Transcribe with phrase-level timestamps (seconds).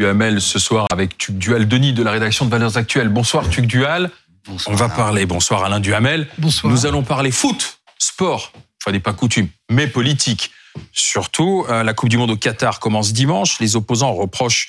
[0.00, 3.08] Duhamel ce soir avec Tuc Dual Denis de la rédaction de Valeurs Actuelles.
[3.08, 4.10] Bonsoir Tuc Dual.
[4.46, 4.74] Bonsoir.
[4.74, 6.28] On va parler, bonsoir Alain Duhamel.
[6.36, 6.70] Bonsoir.
[6.70, 10.50] Nous allons parler foot, sport, enfin n'est pas coutume, mais politique.
[10.92, 13.58] Surtout, euh, la Coupe du Monde au Qatar commence dimanche.
[13.58, 14.68] Les opposants reprochent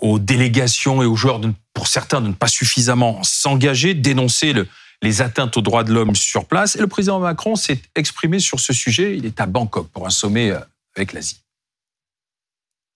[0.00, 4.66] aux délégations et aux joueurs, de- pour certains, de ne pas suffisamment s'engager, dénoncer le-
[5.00, 6.74] les atteintes aux droits de l'homme sur place.
[6.74, 9.16] Et le président Macron s'est exprimé sur ce sujet.
[9.16, 10.58] Il est à Bangkok pour un sommet euh,
[10.96, 11.38] avec l'Asie.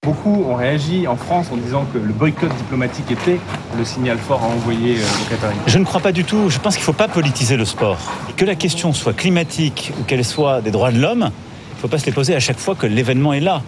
[0.03, 3.39] Beaucoup ont réagi en France en disant que le boycott diplomatique était
[3.77, 5.57] le signal fort à envoyer euh, aux Qataris.
[5.67, 6.49] Je ne crois pas du tout.
[6.49, 7.99] Je pense qu'il ne faut pas politiser le sport.
[8.31, 11.31] Et que la question soit climatique ou qu'elle soit des droits de l'homme,
[11.73, 13.63] il ne faut pas se les poser à chaque fois que l'événement est là.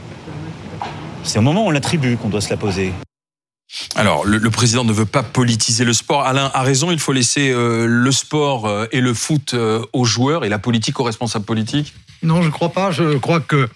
[1.23, 2.95] C'est au moment où on l'attribue qu'on doit se la poser.
[3.95, 6.23] Alors, le, le président ne veut pas politiser le sport.
[6.23, 10.07] Alain a raison, il faut laisser euh, le sport euh, et le foot euh, aux
[10.07, 11.93] joueurs et la politique aux responsables politiques?
[12.23, 12.91] Non, je crois pas.
[12.91, 13.69] Je crois que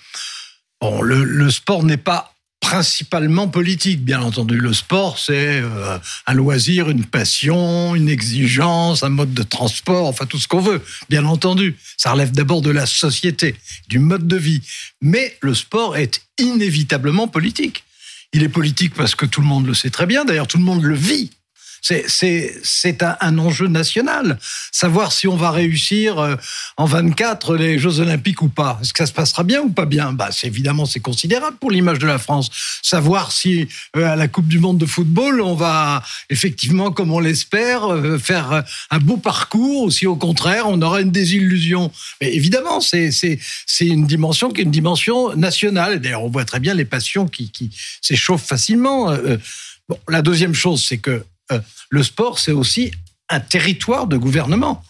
[0.80, 2.32] bon, le, le sport n'est pas
[2.66, 4.58] principalement politique, bien entendu.
[4.58, 10.26] Le sport, c'est euh, un loisir, une passion, une exigence, un mode de transport, enfin
[10.26, 11.76] tout ce qu'on veut, bien entendu.
[11.96, 13.54] Ça relève d'abord de la société,
[13.88, 14.62] du mode de vie.
[15.00, 17.84] Mais le sport est inévitablement politique.
[18.32, 20.64] Il est politique parce que tout le monde le sait très bien, d'ailleurs tout le
[20.64, 21.30] monde le vit.
[21.86, 24.38] C'est- un, enjeu national.
[24.72, 26.34] Savoir si on va réussir euh,
[26.76, 28.78] en 24 les Jeux Olympiques ou pas.
[28.80, 30.12] Est-ce que ça se passera bien ou pas bien?
[30.12, 32.50] Bah, Évidemment, c'est considérable pour l'image de la France.
[32.82, 37.20] Savoir si euh, à la Coupe du Monde de football, on va effectivement, comme on
[37.20, 41.92] l'espère, euh, faire un beau parcours ou si au contraire, on aura une désillusion.
[42.20, 43.38] Mais évidemment, c'est
[43.80, 46.00] une dimension qui est une dimension nationale.
[46.00, 49.16] D'ailleurs, on voit très bien les passions qui, s'échauffent facilement.
[49.88, 51.22] Bon, la deuxième chose, c'est que
[51.90, 52.92] le sport, c'est aussi
[53.28, 54.82] un territoire de gouvernement.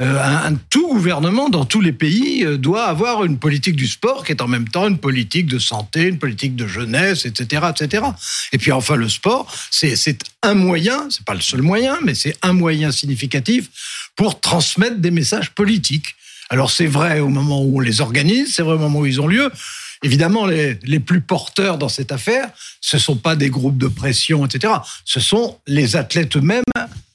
[0.00, 4.24] Euh, un, tout gouvernement dans tous les pays euh, doit avoir une politique du sport
[4.24, 8.04] qui est en même temps une politique de santé, une politique de jeunesse, etc., etc.
[8.52, 12.14] Et puis enfin, le sport, c'est c'est un moyen, c'est pas le seul moyen, mais
[12.14, 13.70] c'est un moyen significatif
[14.14, 16.14] pour transmettre des messages politiques.
[16.48, 19.20] Alors c'est vrai au moment où on les organise, c'est vrai au moment où ils
[19.20, 19.50] ont lieu.
[20.02, 22.48] Évidemment, les, les plus porteurs dans cette affaire,
[22.80, 24.74] ce sont pas des groupes de pression, etc.
[25.04, 26.62] Ce sont les athlètes eux-mêmes,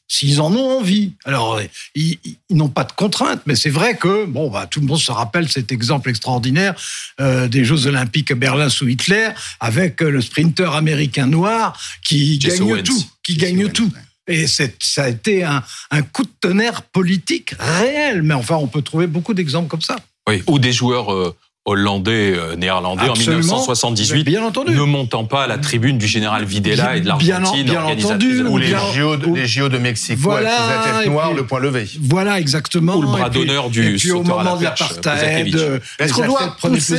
[0.08, 1.14] s'ils en ont envie.
[1.26, 1.60] Alors,
[1.96, 2.20] ils,
[2.52, 5.50] n'ont pas de contraintes, mais c'est vrai que bon, bah, tout le monde se rappelle
[5.50, 6.76] cet exemple extraordinaire
[7.20, 9.30] euh, des Jeux Olympiques à Berlin sous Hitler,
[9.60, 12.84] avec euh, le sprinter américain noir qui Jesse gagne Owens.
[12.84, 13.92] tout, qui Jesse gagne Owens, tout.
[14.28, 18.22] Et c'est- ça a été un, un coup de tonnerre politique réel.
[18.22, 19.96] Mais enfin, on peut trouver beaucoup d'exemples comme ça.
[20.30, 23.36] Oui, ou des joueurs euh, hollandais, euh, néerlandais Absolument.
[23.38, 24.74] en 1978, Bien entendu.
[24.76, 28.06] ne montant pas à la tribune du général Videla et de Bien- l'Argentine, bien organisatrice
[28.42, 28.44] entendu.
[28.50, 28.80] Ou les bien-.
[28.94, 31.88] JO, de, ou- les JO de Mexico Voilà, avec les noirs, puis- le point levé.
[32.02, 32.96] Voilà, exactement.
[32.96, 35.80] Ou le bras d'honneur du Et puis au à la moment de perche, l'apartheid, euh,
[36.00, 36.98] Est-ce qu'on doit pousser-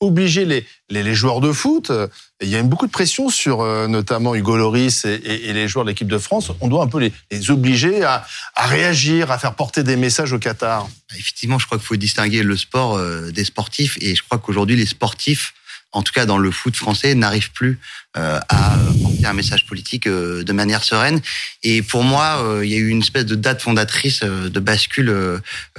[0.00, 2.06] obliger les, les, les joueurs de foot euh,
[2.40, 5.66] Il y a beaucoup de pression sur euh, notamment Hugo Loris et, et- et les
[5.68, 6.52] joueurs de l'équipe de France.
[6.60, 10.32] On doit un peu les, les obliger à, à réagir, à faire porter des messages
[10.32, 10.88] au Qatar.
[11.16, 14.76] Effectivement, je crois qu'il faut distinguer le sport euh, des sportifs et je crois qu'aujourd'hui
[14.76, 15.52] les sportifs,
[15.92, 17.80] en tout cas dans le foot français, n'arrivent plus
[18.16, 21.20] euh, à porter un message politique euh, de manière sereine.
[21.64, 25.12] Et pour moi, euh, il y a eu une espèce de date fondatrice de bascule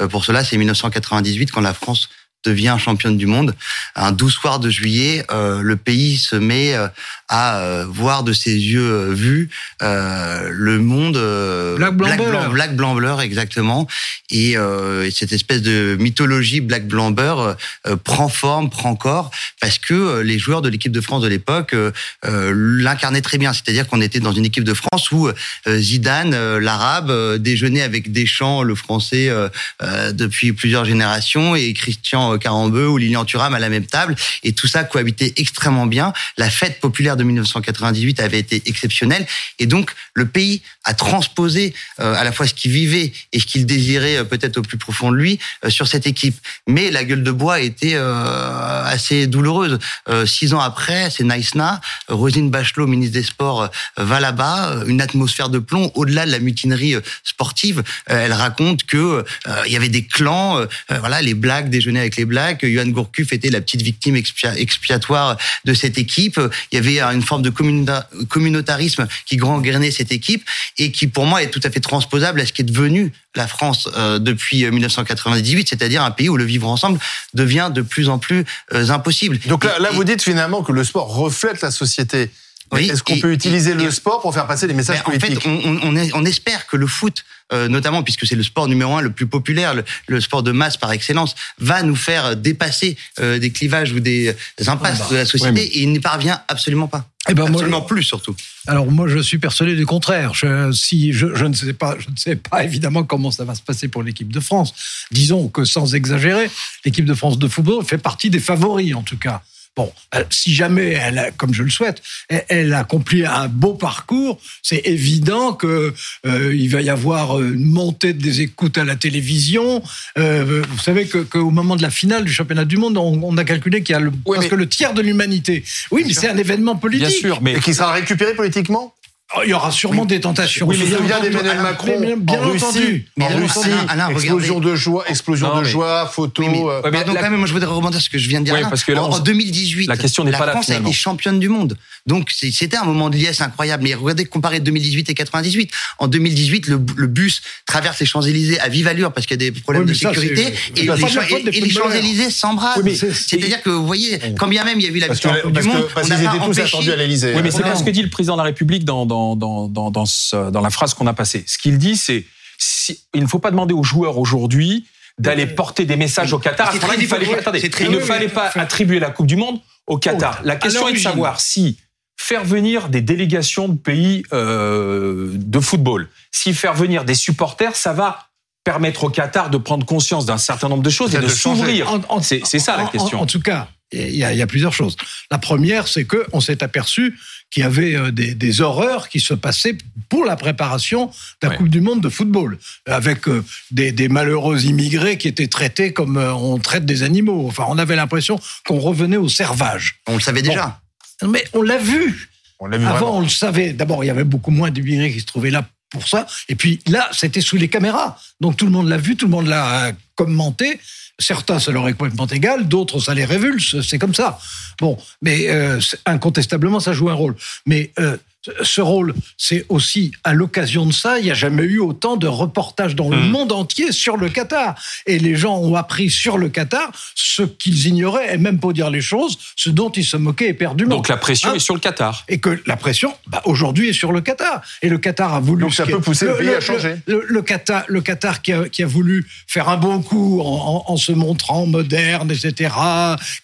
[0.09, 2.09] pour cela, c'est 1998 quand la France
[2.45, 3.55] devient championne du monde.
[3.95, 6.87] Un 12 soir de juillet, euh, le pays se met euh,
[7.29, 9.49] à euh, voir de ses yeux euh, vus
[9.81, 13.87] euh, le monde euh, Black, blanc, black blanc exactement.
[14.29, 17.55] Et, euh, et cette espèce de mythologie black blanc euh,
[18.03, 19.31] prend forme prend corps
[19.61, 21.75] parce que les joueurs de l'équipe de France de l'époque
[22.23, 23.53] l'incarnaient très bien.
[23.53, 25.33] C'est-à-dire qu'on était dans une équipe de France où euh,
[25.77, 29.49] Zidane l'arabe euh, déjeunait avec Deschamps le français euh,
[29.81, 34.15] euh, depuis plusieurs générations et Christian Carambeu ou Lilian Thuram à la même table.
[34.43, 36.13] Et tout ça cohabitait extrêmement bien.
[36.37, 39.25] La fête populaire de 1998 avait été exceptionnelle
[39.59, 43.45] et donc le pays a transposé euh, à la fois ce qu'il vivait et ce
[43.45, 46.35] qu'il désirait euh, peut-être au plus profond de lui euh, sur cette équipe.
[46.67, 49.79] Mais la gueule de bois euh, assez douloureuse.
[50.25, 55.59] Six ans après, c'est Naïsna, Rosine Bachelot, ministre des Sports, va là-bas, une atmosphère de
[55.59, 57.83] plomb au-delà de la mutinerie sportive.
[58.05, 59.23] Elle raconte que
[59.65, 62.65] il y avait des clans, voilà, les Blacks déjeunaient avec les Blacks.
[62.65, 66.39] Johan Gourcuff était la petite victime expia- expiatoire de cette équipe.
[66.71, 70.43] Il y avait euh, une forme de communa- communautarisme qui gangrénait cette équipe
[70.77, 73.47] et qui, pour moi, est tout à fait transposable à ce qui est devenu la
[73.47, 76.99] France euh, depuis euh, 1998, c'est-à-dire un pays où le vivre ensemble
[77.33, 79.39] devient de plus en plus euh, impossible.
[79.47, 82.29] Donc là, Et- là, et- vous dites finalement que le sport reflète la société.
[82.71, 84.97] Oui, Est-ce qu'on et- peut utiliser et- le et- sport pour faire passer des messages
[85.07, 88.67] Mais en fait, politiques on, espère que le foot, euh, notamment puisque c'est le sport
[88.67, 92.35] numéro un le plus populaire, le, le sport de masse par excellence, va nous faire
[92.35, 94.35] dépasser euh, des clivages ou des
[94.67, 97.07] impasses Ah bah, de la société ouais, mais- et il n'y parvient absolument pas.
[97.27, 98.35] Eh ben, moi, Absolument plus, surtout.
[98.65, 100.33] Alors moi, je suis persuadé du contraire.
[100.33, 103.55] Je, si je, je ne sais pas, je ne sais pas évidemment comment ça va
[103.55, 104.73] se passer pour l'équipe de France.
[105.11, 106.49] Disons que sans exagérer,
[106.85, 109.41] l'équipe de France de football fait partie des favoris en tout cas.
[109.75, 113.73] Bon, euh, si jamais elle, a- comme je le souhaite, elle, elle accomplit un beau
[113.75, 115.93] parcours, c'est évident que
[116.25, 119.81] euh, il va y avoir une montée des écoutes à la télévision.
[120.17, 123.37] Euh, vous savez que qu'au moment de la finale du championnat du monde, on, on
[123.37, 125.63] a calculé qu'il y a le, Oui, presque mais- le tiers de l'humanité.
[125.91, 127.07] Oui, mais c'est un événement politique.
[127.07, 128.93] Bien sûr, mais Et qui sera récupéré politiquement?
[129.37, 130.65] Oh, Il y aura sûrement des tentations.
[130.67, 131.29] Oui, mais Bien il vient entendu.
[131.29, 132.65] d'Emmanuel Macron bien- bien en Russie.
[132.65, 133.05] entendu.
[133.21, 134.71] En Russie, Alain, Alain, explosion regardez.
[134.71, 136.41] de joie, explosion Non, de joie, photo.
[136.41, 138.09] Oui, mais- euh, Ouais, mais Pardon, la- quand même, moi je voudrais rebondir sur ce
[138.09, 138.55] que je viens de dire.
[138.55, 138.69] Oui, là.
[138.69, 140.67] parce que là, en, on- en 2018, la question n'est la pas là, France a
[140.73, 140.89] finalement.
[140.89, 141.77] été championne du monde.
[142.07, 143.83] Donc c'était un moment de liesse incroyable.
[143.83, 145.69] Mais regardez, comparer 2018 et 98.
[145.99, 149.51] En 2018, le, le bus traverse les Champs-Élysées à vive allure parce qu'il y a
[149.51, 150.53] des problèmes de ça, sécurité.
[150.75, 151.69] Et, les.
[151.69, 155.35] Champs-Élysées c'est- C'est-à-dire que vous voyez, quand bien même il y a eu la victoire
[155.45, 157.33] en du que- Monde, parce on n'a qu'ils pas étaient tous empêché- attendus à l'Élysée.
[157.35, 159.67] Oui, mais c'est pas ce que dit le président de la République dans, dans, dans,
[159.67, 161.43] dans, dans, ce- dans la phrase qu'on a passée.
[161.47, 162.25] Ce qu'il dit, c'est
[162.57, 164.85] si, il ne faut pas demander aux joueurs aujourd'hui
[165.17, 166.71] d'aller porter des messages au Qatar.
[166.73, 167.59] Il fallait attendez,
[167.91, 170.41] ne fallait pas attribuer la Coupe du Monde au Qatar.
[170.43, 171.77] La question est de savoir si
[172.17, 177.93] faire venir des délégations de pays euh, de football, si faire venir des supporters, ça
[177.93, 178.27] va
[178.65, 181.87] permettre au Qatar de prendre conscience d'un certain nombre de choses et de s'ouvrir.
[182.21, 183.19] C'est ça la en- question.
[183.19, 184.95] En, en tout cas, il y, a, il y a plusieurs choses.
[185.31, 187.17] La première, c'est que on s'est aperçu
[187.51, 189.75] qu'il y avait euh, des, des horreurs qui se passaient
[190.09, 191.57] pour la préparation de la Ouais.
[191.57, 196.17] Coupe du Monde de football, avec euh, des, des malheureux immigrés qui étaient traités comme
[196.17, 197.47] euh, on traite des animaux.
[197.47, 199.99] Enfin, on avait l'impression qu'on revenait au servage.
[200.07, 200.79] On le savait déjà.
[201.27, 202.29] Mais on l'a vu.
[202.59, 203.17] On l'a vu Avant, vraiment.
[203.17, 203.73] on le savait.
[203.73, 206.27] D'abord, il y avait beaucoup moins d'immigrés qui se trouvaient là pour ça.
[206.49, 208.19] Et puis là, c'était sous les caméras.
[208.41, 210.79] Donc tout le monde l'a vu, tout le monde l'a commenté.
[211.19, 213.81] Certains, ça leur est complètement égal, d'autres, ça les révulse.
[213.81, 214.39] C'est comme ça.
[214.79, 217.35] Bon, mais euh, incontestablement, ça joue un rôle.
[217.65, 218.17] Mais euh,
[218.61, 222.27] ce rôle, c'est aussi à l'occasion de ça, il n'y a jamais eu autant de
[222.27, 223.29] reportages dans le Mhm.
[223.31, 224.75] monde entier sur le Qatar.
[225.05, 228.89] Et les gens ont appris sur le Qatar ce qu'ils ignoraient, et même pour dire
[228.89, 230.95] les choses, ce dont ils se moquaient éperdument.
[230.95, 232.23] Donc la pression Hein est sur le Qatar.
[232.29, 234.61] et que la pression, bah, aujourd'hui, est sur le Qatar.
[234.81, 235.61] Et le Qatar a voulu.
[235.63, 236.95] Donc ça peut pousser le pays à changer.
[237.07, 240.45] Le, le Qatar, le Qatar qui, a, qui a voulu faire un bon coup en,
[240.87, 242.73] en- en se montrant moderne, etc.,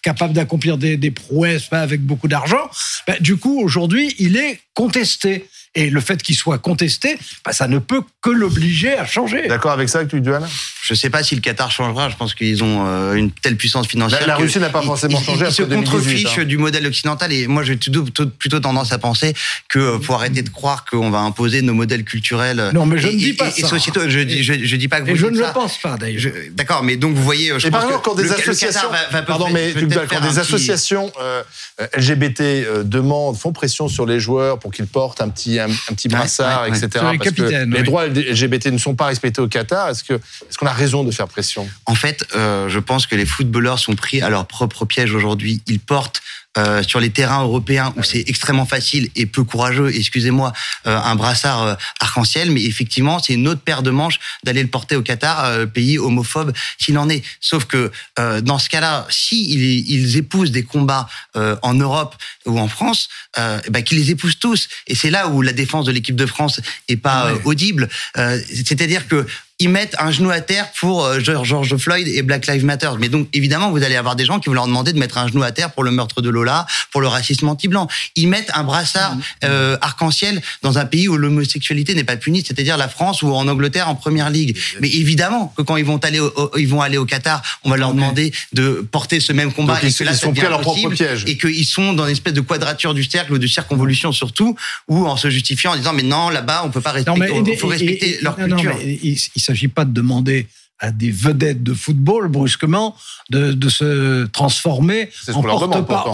[0.02, 2.70] capable d'accomplir des, des prouesses pas avec beaucoup d'argent,
[3.06, 5.48] bah, du coup, aujourd'hui, il est contesté.
[5.76, 9.46] Et le fait qu'il soit contesté, bah, ça ne peut que l'obliger à changer.
[9.46, 10.46] D'accord avec ça, lui, Duane
[10.82, 12.08] Je ne sais pas si le Qatar changera.
[12.08, 14.20] Je pense qu'ils ont euh, une telle puissance financière.
[14.22, 16.44] La- la Russie n'a pas ils- forcément ils- changé Ils se après 2018, contrefichent hein.
[16.44, 17.32] du modèle occidental.
[17.32, 19.34] Et moi, j'ai plutôt, tendance à penser
[19.68, 22.70] que euh, faut arrêter de croire qu'on va imposer nos modèles culturels.
[22.72, 23.68] Non, mais je et- ne dis et- pas et ça.
[23.68, 24.08] sociétaux.
[24.08, 25.48] Je, je, je dis pas que vous Et je ne ça.
[25.48, 26.32] le pense pas, d'ailleurs.
[26.52, 28.80] D'accord, mais donc vous voyez, je Et pense par exemple, que quand des le- associations,
[28.88, 31.42] Qatar va- va pardon, mais tu- quand des associations euh,
[31.80, 35.92] euh, LGBT euh, demandent, font pression sur les joueurs pour qu'ils portent un petit, un,
[35.92, 36.78] un petit brassard, ouais, ouais.
[36.78, 36.90] etc.
[36.98, 37.82] Sur les parce que les oui.
[37.82, 39.88] droits LGBT ne sont pas respectés au Qatar.
[39.90, 41.68] Est-ce que, est-ce qu'on a raison de faire pression?
[41.86, 45.62] En fait, euh, je pense que les footballeurs sont pris à leur propre piège aujourd'hui.
[45.66, 46.22] Ils portent
[46.58, 50.52] euh, sur les terrains européens où c'est extrêmement facile et peu courageux, excusez-moi,
[50.86, 54.68] euh, un brassard euh, arc-en-ciel, mais effectivement, c'est une autre paire de manches d'aller le
[54.68, 57.22] porter au Qatar, euh, pays homophobe s'il en est.
[57.40, 62.16] Sauf que euh, dans ce cas-là, si ils, ils épousent des combats euh, en Europe
[62.46, 64.68] ou en France, ben, qu'ils les épousent tous.
[64.86, 67.88] Et c'est là où la défense de l'équipe de France est pas euh, audible.
[68.16, 69.26] Euh, C'est-à-dire que
[69.58, 72.90] ils mettent un genou à terre pour euh, George Floyd et Black Lives Matter.
[72.98, 75.28] Mais donc, évidemment, vous allez avoir des gens qui vont leur demander de mettre un
[75.28, 77.88] genou à terre pour le meurtre de Lola, pour le racisme anti-blanc.
[78.16, 82.76] Ils mettent un brassard euh, arc-en-ciel dans un pays où l'homosexualité n'est pas punie, c'est-à-dire
[82.76, 84.58] la France ou en Angleterre en première ligue.
[84.80, 87.78] Mais évidemment que quand ils vont aller au, ils vont aller au Qatar, on va
[87.78, 90.44] leur demander de porter ce même combat Donc, et ils- que là, ils sont pris
[90.44, 91.24] à leur propre piège.
[91.26, 94.54] Et qu'ils sont dans une espèce de quadrature du cercle ou de circonvolution surtout,
[94.88, 97.70] ou en se justifiant en disant mais non là-bas on peut pas respecter, il faut
[97.72, 98.76] et- respecter et- leur non, non, culture.
[98.84, 100.46] mais s'agit pas de demander
[100.78, 102.94] à des vedettes de football brusquement
[103.30, 105.40] de, de se transformer en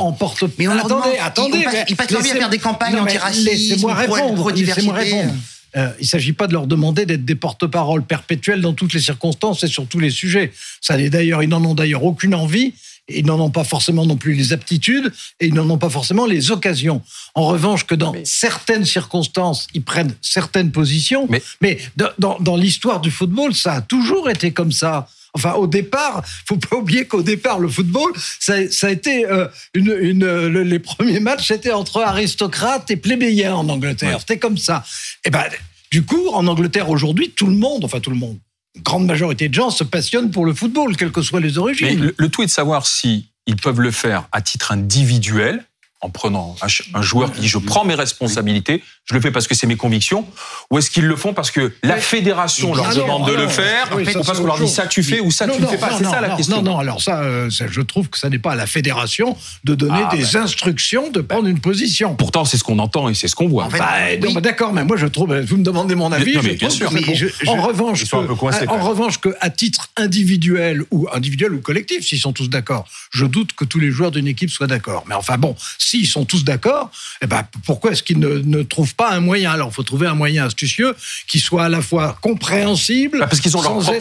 [0.06, 2.30] en porte Mais on leur attendez demande, attendez ils passent- mais ils passent leur vie
[2.30, 5.32] à faire des campagnes antiracisme, laissez-moi répondre laissez-moi répondre
[5.74, 9.00] Euh, il ne s'agit pas de leur demander d'être des porte-parole perpétuels dans toutes les
[9.00, 10.52] circonstances et sur tous les sujets.
[10.82, 12.74] Ça n'est d'ailleurs, ils n'en ont d'ailleurs aucune envie.
[13.08, 16.24] Ils n'en ont pas forcément non plus les aptitudes et ils n'en ont pas forcément
[16.24, 17.02] les occasions.
[17.34, 21.26] En revanche, que dans certaines circonstances, ils prennent certaines positions.
[21.28, 21.78] Mais- Mais,
[22.18, 25.08] dans, l'histoire du football, ça a toujours été comme ça.
[25.34, 29.48] Enfin, au départ, faut pas oublier qu'au départ, le football, ça, ça a été euh,
[29.74, 34.14] une, une, le- les premiers matchs, c'était entre aristocrates et plébéiens en Angleterre.
[34.14, 34.20] Ouais.
[34.20, 34.84] C'était comme ça.
[35.24, 35.44] Et ben,
[35.90, 38.38] du coup, en Angleterre aujourd'hui, tout le monde, enfin tout le monde,
[38.78, 42.00] grande majorité de gens se passionnent pour le football, quelles que soient les origines.
[42.00, 45.64] le, le tout est de savoir si ils peuvent le faire à titre individuel
[46.02, 46.56] en prenant
[46.94, 49.76] un, joueur qui dit je prends mes responsabilités, je le fais parce que c'est mes
[49.76, 50.26] convictions,
[50.70, 54.02] ou est-ce qu'ils le font parce que la fédération leur demande de le faire, Oui,
[54.16, 55.78] ou parce qu'on leur dit ça tu fais ou ça Non, tu ne non, fais
[55.78, 56.56] pas C'est non, ça la non, question.
[56.62, 59.36] Non, non, alors ça, euh, ça, je trouve que ça n'est pas à la fédération
[59.62, 62.16] de donner Ah, des instructions de prendre une position.
[62.16, 63.64] Pourtant, c'est ce qu'on entend et c'est ce qu'on voit.
[63.66, 64.34] En fait, Bah, oui.
[64.34, 66.34] bah, d'accord, mais moi je trouve, vous me demandez mon avis.
[66.36, 66.90] mais je bien sûr.
[66.92, 67.14] Mais bon.
[67.14, 68.82] je- je- en revanche, que- coincés, en même.
[68.86, 73.52] revanche, que à titre individuel ou individuel ou collectif, s'ils sont tous d'accord, je doute
[73.52, 75.04] que tous les joueurs d'une équipe soient d'accord.
[75.08, 75.54] Mais enfin bon,
[75.92, 79.50] s'ils sont tous d'accord, eh ben pourquoi est-ce qu'ils ne, ne trouvent pas un moyen?
[79.52, 80.94] Alors, il faut trouver un moyen astucieux
[81.28, 83.60] qui soit à la fois compréhensible, Bah, parce qu'ils ont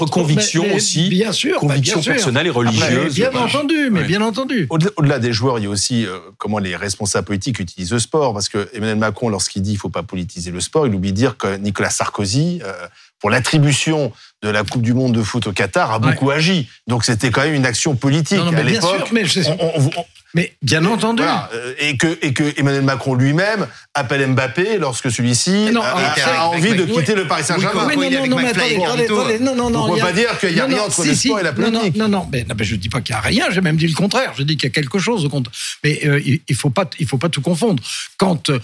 [0.09, 2.01] convictions mais- mais aussi, bien sûr, bah, sûr.
[2.03, 3.15] personnelles et Après, religieuses.
[3.15, 3.45] bien Voilà.
[3.47, 4.07] entendu, mais Ouais.
[4.07, 4.67] bien entendu.
[4.69, 8.33] Au-delà des joueurs, il y a aussi euh, comment les responsables politiques utilisent le sport.
[8.33, 11.11] Parce que Emmanuel Macron, lorsqu'il dit qu'il ne faut pas politiser le sport, il oublie
[11.11, 12.71] de dire que Nicolas Sarkozy, euh,
[13.19, 16.11] pour l'attribution de la Coupe du Monde de foot au Qatar, a Ouais.
[16.13, 16.67] beaucoup agi.
[16.87, 18.95] Donc c'était quand même une action politique Non, non, à bien l'époque.
[18.97, 21.23] sûr, mais je- on- on- on- Mais bien entendu.
[21.23, 26.45] voilà, euh, et que et que Emmanuel Macron lui-même appelle Mbappé lorsque celui-ci Non, a,
[26.45, 26.93] envie de oui.
[26.93, 27.83] quitter le Paris Saint-Germain.
[27.85, 30.39] Pourquoi non, non, non, mais attendez, attendez, non, non, on y peut a- pas dire
[30.39, 31.79] qu'il y a non, rien non, entre si, le si, sport et la non, non,
[31.79, 31.97] politique.
[31.97, 33.87] Non, non, mais, non, mais je dis pas qu'il y a rien, j'ai même dit
[33.87, 35.53] le contraire, je dis qu'il y a quelque chose au contraire.
[35.83, 37.83] Mais euh, il, il faut pas, il faut pas tout confondre.
[38.17, 38.59] Quand euh,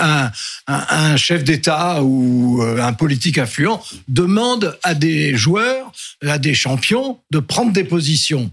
[0.00, 0.30] un,
[0.68, 5.92] un, un chef d'État ou euh, un politique influent demande à des joueurs,
[6.26, 8.50] à des champions, de prendre des positions.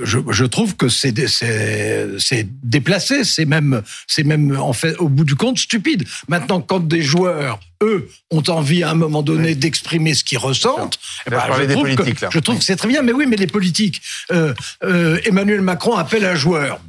[0.00, 4.96] Je, je trouve que c'est dé- c'est c'est déplacé, c'est même c'est même en fait
[4.96, 6.04] au bout du compte stupide.
[6.28, 10.98] Maintenant, quand des joueurs eux ont envie à un moment donné d'exprimer ce qu'ils ressentent,
[11.26, 12.30] eh ben, je des trouve que, là.
[12.32, 13.02] je trouve que c'est très bien.
[13.02, 14.00] Mais oui, mais les politiques.
[14.30, 16.80] Euh, euh, Emmanuel Macron appelle un joueur.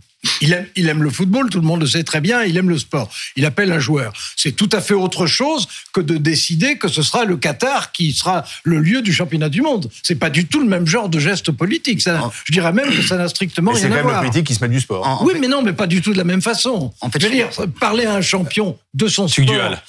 [0.41, 2.69] Il aime, il aime le football, tout le monde le sait très bien, il aime
[2.69, 3.09] le sport.
[3.35, 4.13] Il appelle un joueur.
[4.35, 8.13] C'est tout à fait autre chose que de décider que ce sera le Qatar qui
[8.13, 9.89] sera le lieu du championnat du monde.
[10.03, 12.01] C'est pas du tout le même genre de geste politique.
[12.01, 14.21] Ça, je dirais même que ça n'a strictement Mais c'est rien quand à même voir.
[14.21, 15.05] politique qui se met du sport.
[15.07, 16.93] En- en oui, fait- mais non, mais pas du tout de la même façon.
[17.01, 17.49] En fait, je veux dire,
[17.79, 19.45] parler à un champion de son sport.
[19.45, 19.81] Dual.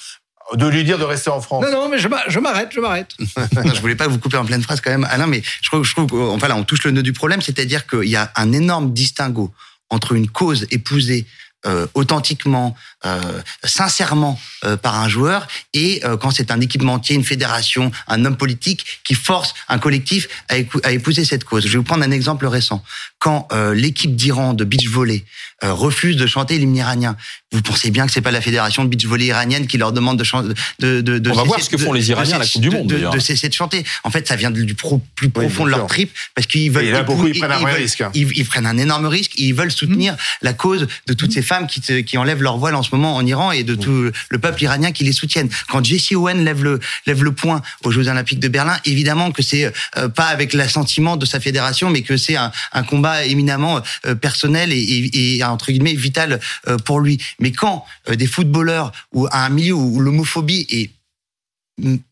[0.53, 1.65] De lui dire de rester en France.
[1.65, 3.09] Non, non, mais je m'a- je m'arrête, je m'arrête.
[3.75, 5.91] Je voulais pas vous couper en pleine phrase quand même, Alain, mais je trouve, je
[5.95, 8.93] trouve enfin là, on touche le nœud du problème, c'est-à-dire qu'il y a un énorme
[8.93, 9.51] distinguo
[9.95, 11.25] entre une cause épousée
[11.65, 13.19] euh, authentiquement, euh,
[13.63, 18.37] sincèrement euh, par un joueur et euh, quand c'est un équipementier, une fédération, un homme
[18.37, 20.57] politique qui force un collectif à,
[20.91, 21.63] épouser cette cause.
[21.65, 22.83] Je vais vous prendre un exemple récent.
[23.19, 25.25] Quand euh, l'équipe d'Iran de beach volley
[25.63, 27.15] euh, refuse de chanter l'hymne iranien,
[27.51, 30.19] vous pensez bien que c'est pas la fédération de beach volley iranienne qui leur demande
[30.19, 30.49] de chanter.
[30.79, 32.69] De, de, de On va voir ce que font les Iraniens à la Coupe du
[32.69, 33.13] de- Monde, de- d'ailleurs.
[33.13, 33.83] de cesser de chanter.
[34.03, 36.85] En fait, ça vient du pro- plus profond de leur trip parce qu'ils veulent.
[36.85, 38.03] Et là, beaucoup, ils prennent un risque.
[38.13, 39.31] Ils, ils prennent un énorme risque.
[39.39, 42.75] et Ils veulent soutenir la cause de toutes ces femmes qui, qui enlèvent leur voile
[42.75, 45.49] en ce moment en Iran et de tout le peuple iranien qui les soutiennent.
[45.69, 49.41] Quand Jesse Owen lève le lève le point aux Jeux Olympiques de Berlin, évidemment que
[49.41, 52.51] c'est euh, pas avec l'assentiment de sa fédération, mais que c'est un,
[52.87, 57.19] combat éminemment euh, personnel et, et, et, entre guillemets vital euh, pour lui.
[57.39, 60.91] Mais quand euh, des footballeurs ou un milieu où l'homophobie est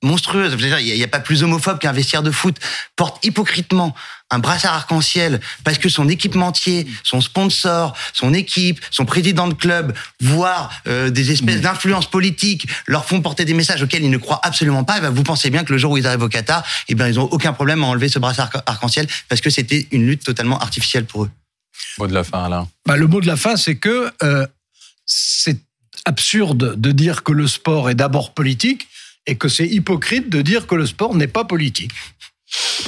[0.01, 0.51] monstrueuse.
[0.51, 2.57] Je veux dire, Il n'y a, pas plus homophobe qu'un vestiaire de foot
[2.95, 3.95] porte hypocritement
[4.29, 9.93] un brassard arc-en-ciel parce que son équipementier, son sponsor, son équipe, son président de club,
[10.21, 14.41] voire euh, des espèces d'influences politiques leur font porter des messages auxquels ils ne croient
[14.43, 14.97] absolument pas.
[14.97, 17.07] Et ben, vous pensez bien que le jour où ils arrivent au Qatar, eh ben,
[17.07, 20.23] ils ont aucun problème à enlever ce brassard arc- arc-en-ciel parce que c'était une lutte
[20.23, 21.31] totalement artificielle pour eux.
[21.99, 22.67] Mot de la fin, Alain.
[22.87, 24.47] Bah, le mot de la fin, c'est que euh,
[25.05, 25.59] c'est
[26.05, 28.87] absurde de dire que le sport est d'abord politique
[29.27, 31.91] et que c'est hypocrite de dire que le sport n'est pas politique.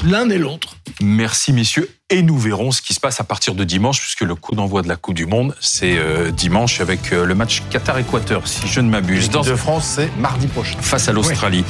[0.05, 0.75] L'un et l'autre.
[1.01, 1.89] Merci messieurs.
[2.11, 4.83] Et nous verrons ce qui se passe à partir de dimanche, puisque le coup d'envoi
[4.83, 8.79] de la Coupe du Monde, c'est euh, dimanche avec euh, le match Qatar-Équateur, si je
[8.79, 10.77] ne m'abuse, dans, de France, c'est mardi prochain.
[10.79, 11.63] face à l'Australie.